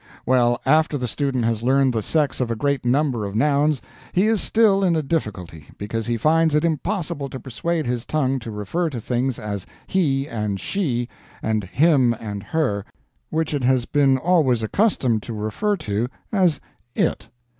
[0.25, 4.25] Well, after the student has learned the sex of a great number of nouns, he
[4.25, 8.49] is still in a difficulty, because he finds it impossible to persuade his tongue to
[8.49, 11.07] refer to things as "he" and "she,"
[11.43, 12.83] and "him" and "her,"
[13.29, 16.59] which it has been always accustomed to refer to as
[16.95, 17.29] "it."